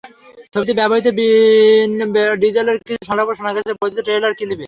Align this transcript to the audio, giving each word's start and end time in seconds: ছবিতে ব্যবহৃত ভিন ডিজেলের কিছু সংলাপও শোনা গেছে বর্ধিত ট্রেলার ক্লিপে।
ছবিতে 0.53 0.73
ব্যবহৃত 0.79 1.07
ভিন 1.17 1.89
ডিজেলের 2.41 2.77
কিছু 2.79 3.01
সংলাপও 3.07 3.37
শোনা 3.37 3.51
গেছে 3.55 3.71
বর্ধিত 3.73 3.99
ট্রেলার 4.05 4.33
ক্লিপে। 4.37 4.55